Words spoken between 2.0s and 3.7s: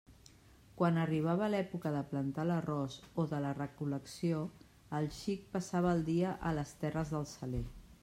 plantar l'arròs o de la